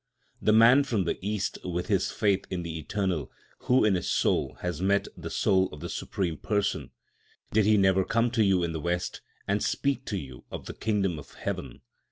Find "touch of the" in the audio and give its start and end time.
5.29-5.89